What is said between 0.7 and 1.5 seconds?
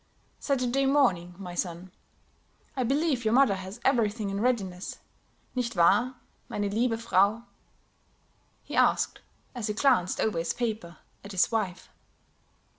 morning,